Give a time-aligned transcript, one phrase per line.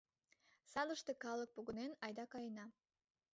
[0.71, 2.65] Садыште калык погынен, айда каена.